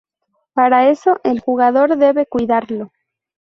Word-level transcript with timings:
Para 0.55 0.89
eso, 0.89 1.21
el 1.23 1.39
jugador 1.41 1.95
debe 1.95 2.25
cuidarlo. 2.25 2.91